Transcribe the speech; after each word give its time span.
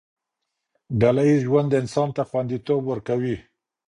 ډله 0.99 1.23
ييز 1.27 1.39
ژوند 1.47 1.77
انسان 1.81 2.09
ته 2.15 2.21
خونديتوب 2.29 2.81
ورکوي. 2.87 3.37